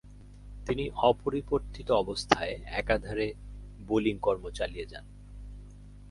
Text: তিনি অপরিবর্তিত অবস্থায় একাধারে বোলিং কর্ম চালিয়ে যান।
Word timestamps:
তিনি 0.67 0.85
অপরিবর্তিত 1.01 1.91
অবস্থায় 1.91 2.53
একাধারে 2.71 3.27
বোলিং 3.87 4.15
কর্ম 4.19 4.43
চালিয়ে 4.49 4.85
যান। 4.85 5.05